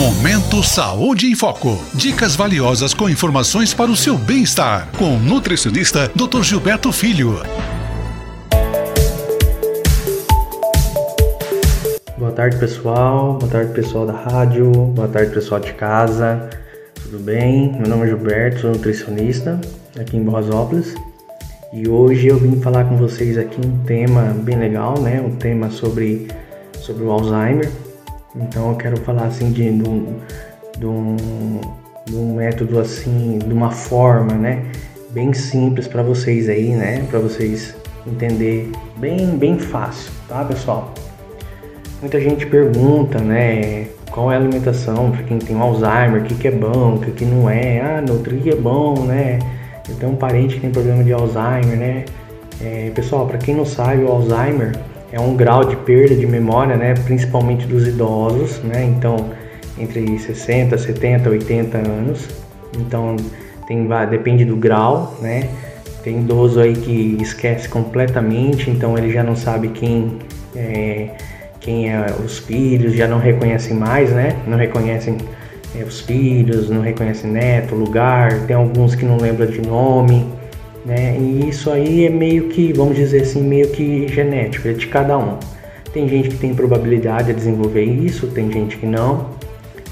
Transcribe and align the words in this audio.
Momento 0.00 0.62
Saúde 0.62 1.26
em 1.26 1.34
Foco. 1.34 1.78
Dicas 1.92 2.34
valiosas 2.34 2.94
com 2.94 3.06
informações 3.06 3.74
para 3.74 3.90
o 3.90 3.94
seu 3.94 4.16
bem-estar. 4.16 4.88
Com 4.96 5.16
o 5.16 5.18
nutricionista 5.18 6.10
Dr. 6.16 6.42
Gilberto 6.42 6.90
Filho. 6.90 7.42
Boa 12.16 12.32
tarde, 12.32 12.56
pessoal. 12.56 13.34
Boa 13.34 13.52
tarde, 13.52 13.74
pessoal 13.74 14.06
da 14.06 14.14
rádio. 14.14 14.72
Boa 14.72 15.06
tarde, 15.06 15.34
pessoal 15.34 15.60
de 15.60 15.74
casa. 15.74 16.48
Tudo 17.02 17.18
bem? 17.18 17.70
Meu 17.72 17.86
nome 17.86 18.04
é 18.04 18.06
Gilberto, 18.06 18.60
sou 18.60 18.70
nutricionista 18.70 19.60
aqui 20.00 20.16
em 20.16 20.22
Borrasópolis. 20.22 20.94
E 21.74 21.86
hoje 21.86 22.28
eu 22.28 22.38
vim 22.38 22.58
falar 22.62 22.86
com 22.86 22.96
vocês 22.96 23.36
aqui 23.36 23.60
um 23.62 23.84
tema 23.84 24.34
bem 24.42 24.56
legal, 24.56 24.98
né? 24.98 25.20
Um 25.20 25.36
tema 25.36 25.70
sobre, 25.70 26.26
sobre 26.80 27.04
o 27.04 27.10
Alzheimer. 27.10 27.70
Então 28.34 28.70
eu 28.70 28.76
quero 28.76 28.96
falar 28.98 29.26
assim 29.26 29.50
de, 29.50 29.70
de, 29.70 29.88
um, 29.88 30.16
de, 30.78 30.86
um, 30.86 31.16
de 32.06 32.16
um 32.16 32.34
método 32.34 32.78
assim, 32.78 33.38
de 33.38 33.52
uma 33.52 33.70
forma, 33.70 34.34
né, 34.34 34.64
bem 35.10 35.32
simples 35.32 35.88
para 35.88 36.02
vocês 36.02 36.48
aí, 36.48 36.70
né, 36.70 37.04
para 37.10 37.18
vocês 37.18 37.74
entender 38.06 38.70
bem 38.96 39.36
bem 39.36 39.58
fácil, 39.58 40.12
tá, 40.28 40.44
pessoal? 40.44 40.94
Muita 42.00 42.20
gente 42.20 42.46
pergunta, 42.46 43.18
né, 43.18 43.88
qual 44.10 44.30
é 44.30 44.36
a 44.36 44.38
alimentação 44.38 45.10
para 45.10 45.22
quem 45.22 45.38
tem 45.38 45.58
Alzheimer, 45.58 46.22
o 46.22 46.24
que, 46.24 46.34
que 46.34 46.48
é 46.48 46.50
bom, 46.50 46.94
o 46.94 47.00
que, 47.00 47.10
que 47.12 47.24
não 47.24 47.48
é. 47.48 47.80
Ah, 47.80 48.00
Nutri 48.00 48.50
é 48.50 48.56
bom, 48.56 49.04
né? 49.04 49.38
Eu 49.88 49.94
tenho 49.96 50.12
um 50.12 50.16
parente 50.16 50.56
que 50.56 50.60
tem 50.60 50.70
problema 50.70 51.02
de 51.02 51.12
Alzheimer, 51.12 51.76
né? 51.76 52.04
É, 52.60 52.90
pessoal, 52.94 53.26
para 53.26 53.38
quem 53.38 53.54
não 53.54 53.64
sabe, 53.64 54.02
o 54.02 54.08
Alzheimer 54.08 54.72
é 55.12 55.20
um 55.20 55.36
grau 55.36 55.64
de 55.64 55.76
perda 55.76 56.14
de 56.14 56.26
memória, 56.26 56.76
né, 56.76 56.94
principalmente 57.04 57.66
dos 57.66 57.86
idosos, 57.86 58.58
né, 58.62 58.84
então 58.84 59.30
entre 59.78 60.18
60, 60.18 60.76
70, 60.76 61.30
80 61.30 61.78
anos. 61.78 62.28
Então 62.76 63.16
tem 63.66 63.88
depende 64.10 64.44
do 64.44 64.56
grau, 64.56 65.16
né? 65.20 65.48
Tem 66.02 66.20
idoso 66.20 66.60
aí 66.60 66.74
que 66.74 67.18
esquece 67.20 67.68
completamente, 67.68 68.70
então 68.70 68.96
ele 68.96 69.12
já 69.12 69.22
não 69.22 69.36
sabe 69.36 69.68
quem 69.68 70.18
é, 70.56 71.10
quem 71.60 71.92
é 71.92 72.06
os 72.24 72.38
filhos, 72.38 72.94
já 72.94 73.06
não 73.06 73.18
reconhecem 73.18 73.76
mais, 73.76 74.10
né? 74.10 74.36
Não 74.46 74.56
reconhecem 74.56 75.18
é, 75.78 75.84
os 75.84 76.00
filhos, 76.00 76.68
não 76.70 76.80
reconhecem 76.80 77.30
neto, 77.30 77.74
lugar. 77.74 78.46
Tem 78.46 78.56
alguns 78.56 78.94
que 78.94 79.04
não 79.04 79.18
lembram 79.18 79.46
de 79.46 79.60
nome 79.60 80.26
né? 80.84 81.16
E 81.18 81.48
isso 81.48 81.70
aí 81.70 82.06
é 82.06 82.10
meio 82.10 82.48
que, 82.48 82.72
vamos 82.72 82.96
dizer 82.96 83.22
assim, 83.22 83.42
meio 83.42 83.68
que 83.68 84.08
genético, 84.08 84.68
é 84.68 84.72
de 84.72 84.86
cada 84.86 85.16
um. 85.18 85.38
Tem 85.92 86.08
gente 86.08 86.30
que 86.30 86.36
tem 86.36 86.54
probabilidade 86.54 87.28
de 87.28 87.34
desenvolver 87.34 87.84
isso, 87.84 88.28
tem 88.28 88.50
gente 88.50 88.76
que 88.76 88.86
não. 88.86 89.30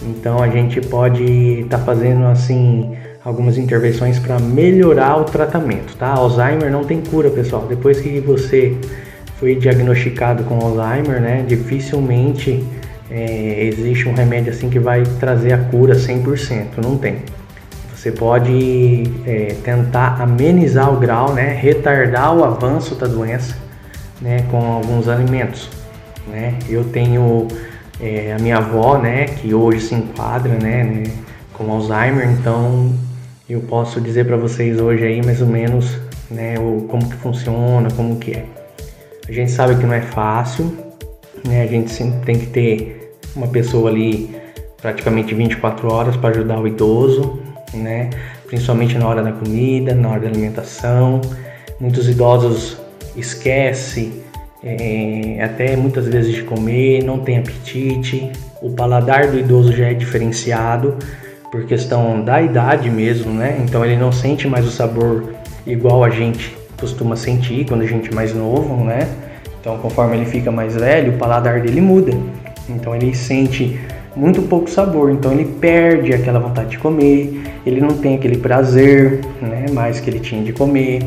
Então 0.02 0.40
a 0.42 0.48
gente 0.48 0.80
pode 0.80 1.24
estar 1.24 1.78
tá 1.78 1.84
fazendo 1.84 2.24
assim 2.26 2.96
algumas 3.24 3.58
intervenções 3.58 4.18
para 4.18 4.38
melhorar 4.38 5.16
o 5.16 5.24
tratamento, 5.24 5.96
tá? 5.96 6.08
Alzheimer 6.08 6.70
não 6.70 6.84
tem 6.84 7.00
cura, 7.00 7.28
pessoal. 7.28 7.66
Depois 7.68 8.00
que 8.00 8.20
você 8.20 8.76
foi 9.38 9.54
diagnosticado 9.56 10.44
com 10.44 10.54
Alzheimer, 10.54 11.20
né, 11.20 11.44
dificilmente 11.46 12.64
é, 13.10 13.64
existe 13.64 14.08
um 14.08 14.14
remédio 14.14 14.52
assim 14.52 14.68
que 14.68 14.78
vai 14.78 15.02
trazer 15.18 15.52
a 15.52 15.58
cura 15.58 15.94
100%, 15.94 16.82
não 16.82 16.96
tem. 16.96 17.16
Você 17.98 18.12
pode 18.12 19.02
é, 19.26 19.56
tentar 19.64 20.22
amenizar 20.22 20.94
o 20.94 21.00
grau, 21.00 21.34
né, 21.34 21.58
retardar 21.60 22.32
o 22.32 22.44
avanço 22.44 22.94
da 22.94 23.08
doença 23.08 23.56
né, 24.22 24.46
com 24.52 24.58
alguns 24.58 25.08
alimentos. 25.08 25.68
Né? 26.28 26.56
Eu 26.68 26.84
tenho 26.84 27.48
é, 28.00 28.36
a 28.38 28.40
minha 28.40 28.58
avó, 28.58 28.98
né, 28.98 29.24
que 29.24 29.52
hoje 29.52 29.80
se 29.80 29.96
enquadra 29.96 30.52
né, 30.52 30.84
né 30.84 31.02
com 31.52 31.72
Alzheimer, 31.72 32.30
então 32.30 32.92
eu 33.50 33.60
posso 33.62 34.00
dizer 34.00 34.24
para 34.26 34.36
vocês 34.36 34.78
hoje 34.78 35.04
aí 35.04 35.20
mais 35.26 35.42
ou 35.42 35.48
menos 35.48 35.98
né, 36.30 36.54
o, 36.56 36.82
como 36.82 37.08
que 37.08 37.16
funciona, 37.16 37.90
como 37.96 38.14
que 38.20 38.30
é. 38.30 38.44
A 39.28 39.32
gente 39.32 39.50
sabe 39.50 39.74
que 39.74 39.84
não 39.84 39.94
é 39.94 40.02
fácil, 40.02 40.72
né, 41.44 41.62
a 41.62 41.66
gente 41.66 41.90
sempre 41.90 42.20
tem 42.24 42.38
que 42.38 42.46
ter 42.46 43.18
uma 43.34 43.48
pessoa 43.48 43.90
ali 43.90 44.38
praticamente 44.80 45.34
24 45.34 45.92
horas 45.92 46.16
para 46.16 46.30
ajudar 46.30 46.60
o 46.60 46.68
idoso, 46.68 47.37
né? 47.74 48.10
Principalmente 48.46 48.96
na 48.96 49.06
hora 49.06 49.22
da 49.22 49.32
comida, 49.32 49.94
na 49.94 50.08
hora 50.10 50.20
da 50.20 50.28
alimentação. 50.28 51.20
Muitos 51.80 52.08
idosos 52.08 52.78
esquecem 53.16 54.12
é, 54.62 55.42
até 55.42 55.76
muitas 55.76 56.06
vezes 56.08 56.34
de 56.34 56.42
comer, 56.42 57.02
não 57.04 57.18
tem 57.20 57.38
apetite. 57.38 58.30
O 58.60 58.70
paladar 58.70 59.28
do 59.28 59.38
idoso 59.38 59.72
já 59.72 59.86
é 59.86 59.94
diferenciado 59.94 60.96
por 61.50 61.64
questão 61.64 62.22
da 62.22 62.42
idade 62.42 62.90
mesmo, 62.90 63.32
né? 63.32 63.58
Então 63.62 63.84
ele 63.84 63.96
não 63.96 64.12
sente 64.12 64.46
mais 64.48 64.66
o 64.66 64.70
sabor 64.70 65.32
igual 65.66 66.04
a 66.04 66.10
gente 66.10 66.56
costuma 66.78 67.16
sentir 67.16 67.66
quando 67.66 67.82
a 67.82 67.86
gente 67.86 68.10
é 68.10 68.14
mais 68.14 68.34
novo, 68.34 68.84
né? 68.84 69.08
Então 69.60 69.78
conforme 69.78 70.16
ele 70.16 70.26
fica 70.26 70.50
mais 70.50 70.74
velho, 70.74 71.14
o 71.14 71.18
paladar 71.18 71.60
dele 71.60 71.80
muda. 71.80 72.12
Então 72.68 72.94
ele 72.94 73.14
sente 73.14 73.78
muito 74.18 74.42
pouco 74.42 74.68
sabor, 74.68 75.12
então 75.12 75.30
ele 75.30 75.44
perde 75.44 76.12
aquela 76.12 76.40
vontade 76.40 76.70
de 76.70 76.78
comer, 76.78 77.40
ele 77.64 77.80
não 77.80 77.96
tem 77.98 78.16
aquele 78.16 78.36
prazer, 78.36 79.20
né, 79.40 79.66
mais 79.72 80.00
que 80.00 80.10
ele 80.10 80.18
tinha 80.18 80.42
de 80.42 80.52
comer. 80.52 81.04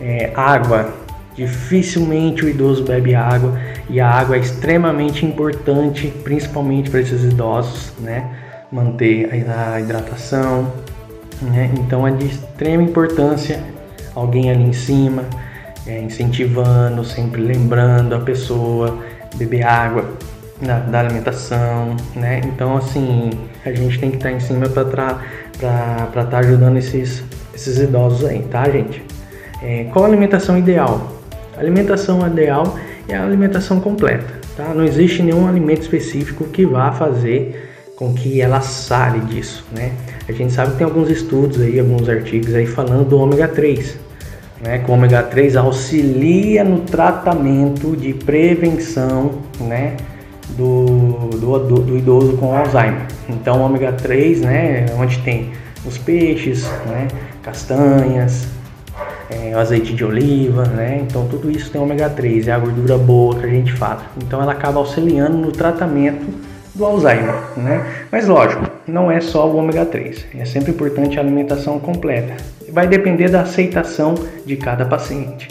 É, 0.00 0.30
água, 0.34 0.94
dificilmente 1.34 2.44
o 2.44 2.48
idoso 2.48 2.84
bebe 2.84 3.14
água 3.14 3.58
e 3.90 4.00
a 4.00 4.08
água 4.08 4.36
é 4.36 4.38
extremamente 4.38 5.26
importante, 5.26 6.08
principalmente 6.24 6.88
para 6.88 7.00
esses 7.00 7.22
idosos, 7.22 7.92
né, 8.00 8.24
manter 8.72 9.28
a 9.30 9.78
hidratação. 9.78 10.72
Né, 11.42 11.70
então 11.78 12.06
é 12.06 12.10
de 12.12 12.26
extrema 12.26 12.82
importância 12.82 13.62
alguém 14.14 14.50
ali 14.50 14.64
em 14.64 14.72
cima, 14.72 15.24
é, 15.86 16.00
incentivando, 16.00 17.04
sempre 17.04 17.42
lembrando 17.42 18.14
a 18.14 18.20
pessoa 18.20 18.98
beber 19.36 19.64
água, 19.64 20.16
da, 20.60 20.80
da 20.80 21.00
alimentação, 21.00 21.96
né? 22.14 22.40
Então, 22.44 22.76
assim, 22.76 23.30
a 23.64 23.72
gente 23.72 23.98
tem 23.98 24.10
que 24.10 24.16
estar 24.16 24.30
tá 24.30 24.34
em 24.34 24.40
cima 24.40 24.68
para 24.68 24.82
estar 25.52 26.26
tá 26.30 26.38
ajudando 26.38 26.76
esses, 26.76 27.22
esses 27.54 27.78
idosos 27.78 28.24
aí, 28.24 28.40
tá, 28.50 28.68
gente? 28.68 29.02
É, 29.62 29.84
qual 29.92 30.04
a 30.04 30.08
alimentação 30.08 30.58
ideal? 30.58 31.12
A 31.56 31.60
alimentação 31.60 32.26
ideal 32.26 32.76
é 33.08 33.16
a 33.16 33.24
alimentação 33.24 33.80
completa, 33.80 34.32
tá? 34.56 34.72
Não 34.74 34.84
existe 34.84 35.22
nenhum 35.22 35.48
alimento 35.48 35.82
específico 35.82 36.44
que 36.44 36.64
vá 36.64 36.92
fazer 36.92 37.68
com 37.96 38.14
que 38.14 38.40
ela 38.40 38.60
sare 38.60 39.18
disso, 39.20 39.64
né? 39.72 39.92
A 40.28 40.32
gente 40.32 40.52
sabe 40.52 40.72
que 40.72 40.78
tem 40.78 40.84
alguns 40.84 41.10
estudos 41.10 41.60
aí, 41.60 41.80
alguns 41.80 42.08
artigos 42.08 42.54
aí 42.54 42.66
falando 42.66 43.08
do 43.08 43.18
ômega 43.18 43.48
3, 43.48 43.98
né? 44.62 44.78
Que 44.78 44.90
o 44.90 44.94
ômega 44.94 45.22
3 45.22 45.56
auxilia 45.56 46.62
no 46.62 46.80
tratamento 46.80 47.96
de 47.96 48.12
prevenção, 48.12 49.40
né? 49.58 49.96
Do, 50.56 51.30
do, 51.38 51.58
do, 51.80 51.96
idoso 51.96 52.36
com 52.36 52.56
Alzheimer. 52.56 53.06
Então, 53.28 53.60
ômega 53.60 53.92
3, 53.92 54.40
né, 54.40 54.86
onde 54.98 55.18
tem 55.18 55.50
os 55.84 55.98
peixes, 55.98 56.64
né, 56.86 57.08
castanhas, 57.42 58.48
é, 59.30 59.54
o 59.54 59.58
azeite 59.58 59.94
de 59.94 60.04
oliva, 60.04 60.64
né, 60.64 61.04
então 61.06 61.28
tudo 61.28 61.50
isso 61.50 61.70
tem 61.70 61.80
ômega 61.80 62.08
3, 62.08 62.48
é 62.48 62.52
a 62.52 62.58
gordura 62.58 62.96
boa 62.96 63.36
que 63.36 63.46
a 63.46 63.48
gente 63.48 63.72
fala. 63.72 64.02
Então, 64.16 64.40
ela 64.42 64.52
acaba 64.52 64.78
auxiliando 64.78 65.36
no 65.36 65.52
tratamento 65.52 66.26
do 66.74 66.84
Alzheimer, 66.84 67.34
né? 67.56 67.84
Mas 68.10 68.28
lógico, 68.28 68.64
não 68.86 69.10
é 69.10 69.20
só 69.20 69.48
o 69.48 69.56
ômega 69.56 69.84
3, 69.84 70.26
é 70.38 70.44
sempre 70.44 70.70
importante 70.70 71.18
a 71.18 71.22
alimentação 71.22 71.78
completa. 71.80 72.36
Vai 72.72 72.86
depender 72.86 73.28
da 73.28 73.42
aceitação 73.42 74.14
de 74.46 74.56
cada 74.56 74.84
paciente. 74.84 75.48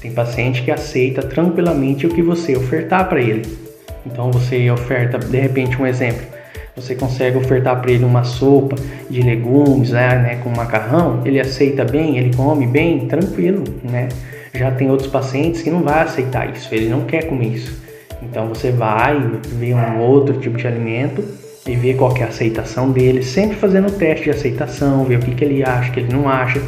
Tem 0.00 0.10
paciente 0.12 0.62
que 0.62 0.70
aceita 0.70 1.22
tranquilamente 1.22 2.06
o 2.06 2.10
que 2.10 2.22
você 2.22 2.56
ofertar 2.56 3.08
para 3.08 3.20
ele. 3.20 3.71
Então 4.06 4.30
você 4.30 4.70
oferta, 4.70 5.18
de 5.18 5.38
repente, 5.38 5.80
um 5.80 5.86
exemplo, 5.86 6.26
você 6.74 6.94
consegue 6.94 7.36
ofertar 7.36 7.80
para 7.80 7.90
ele 7.90 8.04
uma 8.04 8.24
sopa 8.24 8.76
de 9.08 9.20
legumes, 9.20 9.90
né, 9.90 10.18
né, 10.18 10.36
com 10.42 10.50
macarrão, 10.50 11.20
ele 11.24 11.38
aceita 11.38 11.84
bem, 11.84 12.16
ele 12.16 12.34
come 12.34 12.66
bem, 12.66 13.06
tranquilo, 13.06 13.64
né? 13.82 14.08
Já 14.54 14.70
tem 14.70 14.90
outros 14.90 15.08
pacientes 15.08 15.62
que 15.62 15.70
não 15.70 15.82
vai 15.82 16.02
aceitar 16.02 16.50
isso, 16.50 16.74
ele 16.74 16.88
não 16.88 17.02
quer 17.02 17.26
comer 17.26 17.48
isso. 17.48 17.82
Então 18.22 18.48
você 18.48 18.70
vai 18.70 19.18
ver 19.44 19.74
um 19.74 19.98
outro 19.98 20.38
tipo 20.38 20.56
de 20.56 20.66
alimento 20.66 21.24
e 21.66 21.74
ver 21.74 21.96
qual 21.96 22.16
é 22.16 22.22
a 22.22 22.26
aceitação 22.26 22.90
dele, 22.90 23.22
sempre 23.22 23.56
fazendo 23.56 23.88
o 23.88 23.92
teste 23.92 24.24
de 24.24 24.30
aceitação, 24.30 25.04
ver 25.04 25.16
o 25.16 25.20
que, 25.20 25.34
que 25.34 25.44
ele 25.44 25.62
acha, 25.62 25.90
o 25.90 25.92
que 25.92 26.00
ele 26.00 26.12
não 26.12 26.28
acha 26.28 26.60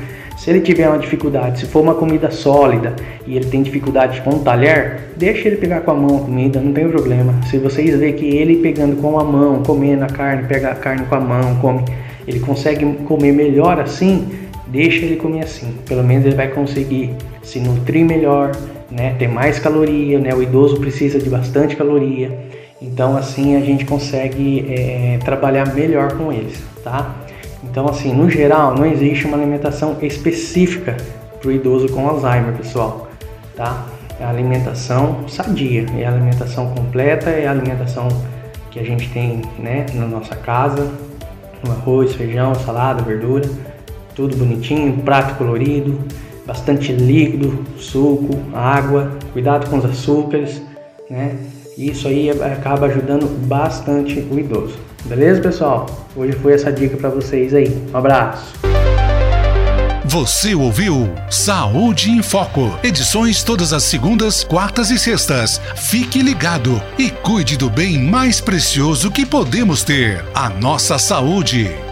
se 0.44 0.50
ele 0.50 0.60
tiver 0.60 0.86
uma 0.86 0.98
dificuldade, 0.98 1.60
se 1.60 1.64
for 1.64 1.80
uma 1.80 1.94
comida 1.94 2.30
sólida 2.30 2.94
e 3.26 3.34
ele 3.34 3.46
tem 3.46 3.62
dificuldade 3.62 4.20
com 4.20 4.28
o 4.28 4.38
talher, 4.40 5.04
deixa 5.16 5.48
ele 5.48 5.56
pegar 5.56 5.80
com 5.80 5.90
a 5.90 5.94
mão 5.94 6.18
a 6.18 6.20
comida, 6.20 6.60
não 6.60 6.70
tem 6.70 6.86
problema. 6.86 7.32
Se 7.48 7.56
vocês 7.56 7.98
verem 7.98 8.12
que 8.12 8.26
ele 8.26 8.56
pegando 8.56 8.94
com 8.96 9.18
a 9.18 9.24
mão, 9.24 9.62
comendo 9.62 10.04
a 10.04 10.06
carne, 10.06 10.46
pega 10.46 10.68
a 10.68 10.74
carne 10.74 11.06
com 11.06 11.14
a 11.14 11.20
mão, 11.20 11.56
come, 11.62 11.82
ele 12.28 12.40
consegue 12.40 12.84
comer 13.06 13.32
melhor 13.32 13.80
assim, 13.80 14.28
deixa 14.66 15.06
ele 15.06 15.16
comer 15.16 15.44
assim. 15.44 15.78
Pelo 15.86 16.04
menos 16.04 16.26
ele 16.26 16.36
vai 16.36 16.48
conseguir 16.48 17.14
se 17.42 17.58
nutrir 17.58 18.04
melhor, 18.04 18.52
né, 18.90 19.16
ter 19.18 19.28
mais 19.28 19.58
caloria, 19.58 20.18
né? 20.18 20.34
O 20.34 20.42
idoso 20.42 20.78
precisa 20.78 21.18
de 21.18 21.30
bastante 21.30 21.74
caloria. 21.74 22.30
Então 22.82 23.16
assim 23.16 23.56
a 23.56 23.60
gente 23.60 23.86
consegue 23.86 24.66
é, 24.68 25.18
trabalhar 25.24 25.74
melhor 25.74 26.18
com 26.18 26.30
eles, 26.30 26.62
tá? 26.82 27.23
Então 27.70 27.88
assim, 27.88 28.14
no 28.14 28.30
geral, 28.30 28.74
não 28.74 28.86
existe 28.86 29.26
uma 29.26 29.36
alimentação 29.36 29.96
específica 30.00 30.96
para 31.40 31.48
o 31.48 31.52
idoso 31.52 31.88
com 31.88 32.08
Alzheimer, 32.08 32.54
pessoal, 32.54 33.08
tá? 33.56 33.86
É 34.20 34.24
a 34.24 34.30
alimentação 34.30 35.28
sadia, 35.28 35.86
é 35.98 36.06
a 36.06 36.08
alimentação 36.08 36.70
completa, 36.70 37.30
é 37.30 37.46
a 37.46 37.50
alimentação 37.50 38.08
que 38.70 38.78
a 38.78 38.84
gente 38.84 39.08
tem, 39.10 39.42
né, 39.58 39.86
na 39.94 40.06
nossa 40.06 40.36
casa, 40.36 40.90
arroz, 41.70 42.14
feijão, 42.14 42.54
salada, 42.54 43.02
verdura, 43.02 43.48
tudo 44.14 44.36
bonitinho, 44.36 44.96
prato 45.02 45.36
colorido, 45.36 45.98
bastante 46.46 46.92
líquido, 46.92 47.64
suco, 47.76 48.38
água, 48.52 49.12
cuidado 49.32 49.68
com 49.68 49.78
os 49.78 49.84
açúcares, 49.84 50.62
né? 51.10 51.36
Isso 51.76 52.06
aí 52.06 52.30
acaba 52.30 52.86
ajudando 52.86 53.26
bastante 53.46 54.20
o 54.30 54.38
idoso. 54.38 54.76
Beleza, 55.04 55.40
pessoal? 55.40 55.86
Hoje 56.14 56.32
foi 56.32 56.52
essa 56.54 56.72
dica 56.72 56.96
para 56.96 57.08
vocês 57.08 57.52
aí. 57.52 57.68
Um 57.92 57.96
abraço. 57.96 58.54
Você 60.04 60.54
ouviu 60.54 61.12
Saúde 61.28 62.10
em 62.10 62.22
Foco. 62.22 62.78
Edições 62.84 63.42
todas 63.42 63.72
as 63.72 63.82
segundas, 63.82 64.44
quartas 64.44 64.90
e 64.90 64.98
sextas. 64.98 65.60
Fique 65.74 66.22
ligado 66.22 66.80
e 66.96 67.10
cuide 67.10 67.56
do 67.56 67.68
bem 67.68 67.98
mais 67.98 68.40
precioso 68.40 69.10
que 69.10 69.26
podemos 69.26 69.82
ter: 69.82 70.24
a 70.32 70.48
nossa 70.48 70.98
saúde. 70.98 71.83